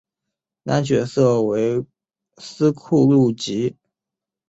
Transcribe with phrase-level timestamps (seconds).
[0.63, 1.85] 男主角为
[2.37, 3.77] 斯库路吉。